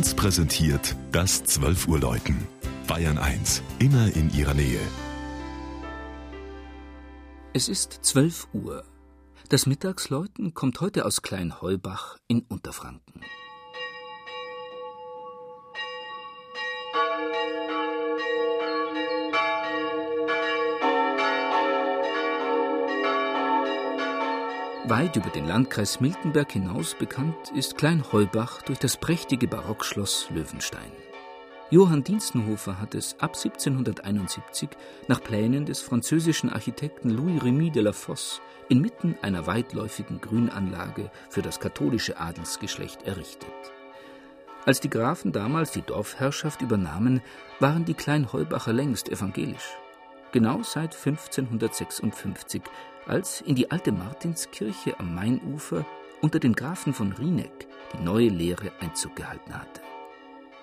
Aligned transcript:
1 0.00 0.14
präsentiert 0.14 0.96
das 1.12 1.44
12 1.44 1.86
Uhr 1.86 2.00
Läuten. 2.00 2.48
Bayern 2.86 3.18
1, 3.18 3.62
immer 3.80 4.06
in 4.16 4.32
ihrer 4.32 4.54
Nähe. 4.54 4.80
Es 7.52 7.68
ist 7.68 7.98
12 8.00 8.48
Uhr. 8.54 8.82
Das 9.50 9.66
Mittagsläuten 9.66 10.54
kommt 10.54 10.80
heute 10.80 11.04
aus 11.04 11.20
Kleinheubach 11.20 12.16
in 12.28 12.40
Unterfranken. 12.48 13.20
Weit 24.86 25.14
über 25.14 25.28
den 25.28 25.46
Landkreis 25.46 26.00
Miltenberg 26.00 26.52
hinaus 26.52 26.94
bekannt 26.94 27.36
ist 27.54 27.76
Kleinheubach 27.76 28.62
durch 28.62 28.78
das 28.78 28.96
prächtige 28.96 29.46
Barockschloss 29.46 30.28
Löwenstein. 30.30 30.90
Johann 31.70 32.02
Dienstenhofer 32.02 32.80
hat 32.80 32.94
es 32.94 33.14
ab 33.20 33.36
1771 33.36 34.70
nach 35.06 35.22
Plänen 35.22 35.66
des 35.66 35.82
französischen 35.82 36.48
Architekten 36.48 37.10
Louis 37.10 37.44
Remy 37.44 37.70
de 37.70 37.82
la 37.82 37.92
Fosse 37.92 38.40
inmitten 38.70 39.16
einer 39.20 39.46
weitläufigen 39.46 40.18
Grünanlage 40.20 41.10
für 41.28 41.42
das 41.42 41.60
katholische 41.60 42.18
Adelsgeschlecht 42.18 43.02
errichtet. 43.02 43.52
Als 44.64 44.80
die 44.80 44.90
Grafen 44.90 45.30
damals 45.30 45.72
die 45.72 45.82
Dorfherrschaft 45.82 46.62
übernahmen, 46.62 47.20
waren 47.60 47.84
die 47.84 47.94
Kleinheubacher 47.94 48.72
längst 48.72 49.10
evangelisch. 49.10 49.76
Genau 50.32 50.62
seit 50.62 50.94
1556, 50.94 52.62
als 53.06 53.40
in 53.40 53.56
die 53.56 53.70
alte 53.70 53.90
Martinskirche 53.90 54.98
am 55.00 55.14
Mainufer 55.14 55.84
unter 56.20 56.38
den 56.38 56.54
Grafen 56.54 56.94
von 56.94 57.12
Rieneck 57.12 57.66
die 57.92 58.04
neue 58.04 58.28
Lehre 58.28 58.70
Einzug 58.80 59.16
gehalten 59.16 59.52
hatte. 59.52 59.80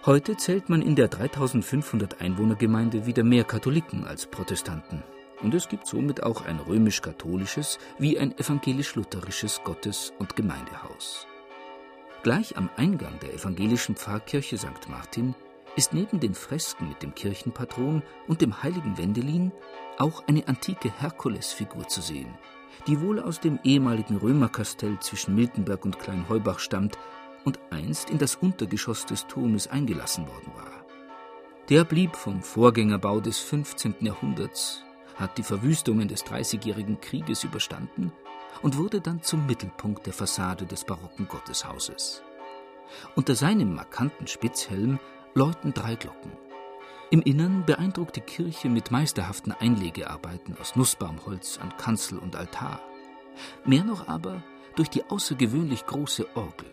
Heute 0.05 0.37
zählt 0.37 0.69
man 0.69 0.81
in 0.81 0.95
der 0.95 1.09
3500 1.09 2.21
Einwohnergemeinde 2.21 3.05
wieder 3.05 3.23
mehr 3.23 3.43
Katholiken 3.43 4.05
als 4.05 4.25
Protestanten. 4.25 5.03
Und 5.41 5.53
es 5.53 5.67
gibt 5.67 5.85
somit 5.85 6.23
auch 6.23 6.45
ein 6.45 6.59
römisch-katholisches 6.59 7.77
wie 7.99 8.17
ein 8.17 8.37
evangelisch-lutherisches 8.37 9.61
Gottes- 9.65 10.13
und 10.17 10.35
Gemeindehaus. 10.37 11.27
Gleich 12.23 12.55
am 12.55 12.69
Eingang 12.77 13.19
der 13.19 13.33
evangelischen 13.33 13.95
Pfarrkirche 13.95 14.57
St. 14.57 14.87
Martin 14.89 15.35
ist 15.77 15.93
neben 15.93 16.19
den 16.19 16.33
Fresken 16.33 16.89
mit 16.89 17.03
dem 17.03 17.13
Kirchenpatron 17.13 18.01
und 18.27 18.41
dem 18.41 18.63
heiligen 18.63 18.97
Wendelin 18.97 19.51
auch 19.99 20.27
eine 20.27 20.47
antike 20.47 20.91
Herkulesfigur 20.91 21.87
zu 21.87 22.01
sehen, 22.01 22.33
die 22.87 22.99
wohl 22.99 23.19
aus 23.21 23.39
dem 23.39 23.59
ehemaligen 23.63 24.17
Römerkastell 24.17 24.99
zwischen 24.99 25.35
Miltenberg 25.35 25.85
und 25.85 25.99
Kleinheubach 25.99 26.59
stammt 26.59 26.97
und 27.45 27.59
einst 27.69 28.09
in 28.09 28.17
das 28.17 28.35
Untergeschoss 28.35 29.05
des 29.05 29.27
Turmes 29.27 29.67
eingelassen 29.67 30.27
worden 30.27 30.51
war. 30.55 30.85
Der 31.69 31.83
blieb 31.83 32.15
vom 32.15 32.41
Vorgängerbau 32.41 33.19
des 33.19 33.39
15. 33.39 33.95
Jahrhunderts, 33.99 34.83
hat 35.15 35.37
die 35.37 35.43
Verwüstungen 35.43 36.07
des 36.07 36.23
Dreißigjährigen 36.23 36.99
Krieges 37.01 37.43
überstanden 37.43 38.11
und 38.61 38.77
wurde 38.77 38.99
dann 38.99 39.21
zum 39.21 39.45
Mittelpunkt 39.45 40.05
der 40.05 40.13
Fassade 40.13 40.65
des 40.65 40.85
barocken 40.85 41.27
Gotteshauses. 41.27 42.23
Unter 43.15 43.35
seinem 43.35 43.75
markanten 43.75 44.27
Spitzhelm 44.27 44.99
läuten 45.37 45.71
drei 45.71 45.93
Glocken. 45.93 46.31
Im 47.11 47.21
Innern 47.21 47.63
beeindruckt 47.63 48.15
die 48.15 48.21
Kirche 48.21 48.69
mit 48.69 48.89
meisterhaften 48.89 49.51
Einlegearbeiten 49.51 50.57
aus 50.59 50.75
Nussbaumholz 50.75 51.59
an 51.61 51.77
Kanzel 51.77 52.17
und 52.17 52.35
Altar. 52.35 52.81
Mehr 53.63 53.83
noch 53.83 54.07
aber 54.07 54.41
durch 54.75 54.89
die 54.89 55.07
außergewöhnlich 55.07 55.85
große 55.85 56.25
Orgel. 56.35 56.71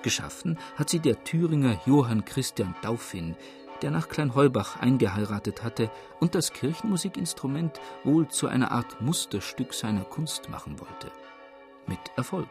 Geschaffen 0.00 0.58
hat 0.76 0.88
sie 0.88 1.00
der 1.00 1.24
Thüringer 1.24 1.78
Johann 1.84 2.24
Christian 2.24 2.74
Daufin, 2.80 3.36
der 3.82 3.90
nach 3.90 4.08
Kleinheubach 4.08 4.80
eingeheiratet 4.80 5.62
hatte 5.62 5.90
und 6.18 6.34
das 6.34 6.54
Kirchenmusikinstrument 6.54 7.78
wohl 8.02 8.28
zu 8.28 8.48
einer 8.48 8.72
Art 8.72 8.98
Musterstück 9.02 9.74
seiner 9.74 10.04
Kunst 10.04 10.48
machen 10.48 10.80
wollte. 10.80 11.12
Mit 11.86 12.00
Erfolg. 12.16 12.48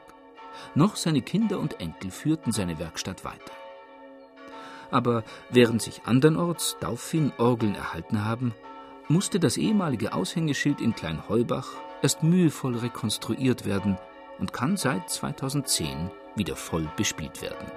Noch 0.75 0.95
seine 0.95 1.23
Kinder 1.23 1.57
und 1.57 1.79
Enkel 1.79 2.11
führten 2.11 2.51
seine 2.51 2.78
Werkstatt 2.78 3.25
weiter. 3.25 3.65
Aber 4.95 5.25
während 5.50 5.81
sich 5.81 6.03
andernorts 6.06 6.78
Daufin-Orgeln 6.79 7.75
erhalten 7.75 8.23
haben, 8.23 8.53
musste 9.09 9.41
das 9.41 9.57
ehemalige 9.57 10.13
Aushängeschild 10.13 10.79
in 10.79 10.95
Kleinheubach 10.95 11.67
erst 12.01 12.23
mühevoll 12.23 12.78
rekonstruiert 12.78 13.66
werden 13.66 13.97
und 14.39 14.53
kann 14.53 14.78
seit 14.78 15.09
2010 15.09 16.09
wieder 16.38 16.55
voll 16.55 16.88
bespielt 16.95 17.41
werden. 17.41 17.67